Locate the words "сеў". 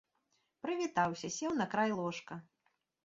1.37-1.51